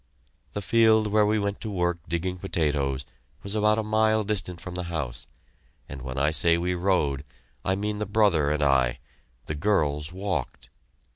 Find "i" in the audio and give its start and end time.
6.17-6.31, 7.63-7.75, 8.63-8.97